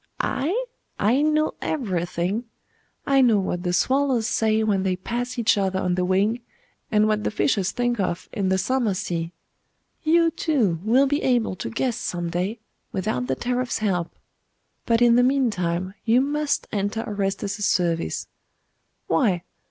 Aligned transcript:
'I? 0.21 0.65
I 0.97 1.21
know 1.21 1.53
everything. 1.61 2.45
I 3.05 3.21
know 3.21 3.37
what 3.37 3.61
the 3.61 3.71
swallows 3.71 4.25
say 4.25 4.63
when 4.63 4.81
they 4.81 4.95
pass 4.95 5.37
each 5.37 5.59
other 5.59 5.77
on 5.79 5.93
the 5.93 6.03
wing, 6.03 6.41
and 6.91 7.07
what 7.07 7.23
the 7.23 7.29
fishes 7.29 7.71
think 7.71 7.99
of 7.99 8.27
in 8.33 8.49
the 8.49 8.57
summer 8.57 8.95
sea. 8.95 9.31
You, 10.01 10.31
too, 10.31 10.79
will 10.83 11.05
be 11.05 11.21
able 11.21 11.55
to 11.57 11.69
guess 11.69 11.97
some 11.97 12.31
day, 12.31 12.57
without 12.91 13.27
the 13.27 13.35
teraph's 13.35 13.77
help. 13.77 14.15
But 14.87 15.03
in 15.03 15.17
the 15.17 15.23
mean 15.23 15.51
time 15.51 15.93
you 16.03 16.19
must 16.19 16.67
enter 16.71 17.03
Orestes's 17.07 17.67
service. 17.67 18.27
Why? 19.05 19.43